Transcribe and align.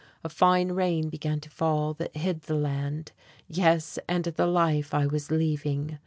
A 0.23 0.29
fine 0.29 0.71
rain 0.71 1.09
began 1.09 1.39
to 1.41 1.49
fall 1.51 1.93
that 1.93 2.17
hid 2.17 2.41
the 2.41 2.55
land 2.55 3.11
yes, 3.47 3.99
and 4.07 4.23
the 4.23 4.47
life 4.47 4.95
I 4.95 5.05
was 5.05 5.29
leaving. 5.29 5.99